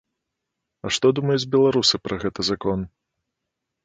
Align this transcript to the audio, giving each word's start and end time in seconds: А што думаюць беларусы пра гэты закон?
А 0.85 0.93
што 0.95 1.11
думаюць 1.19 1.49
беларусы 1.55 1.95
пра 2.05 2.15
гэты 2.23 2.41
закон? 2.49 2.79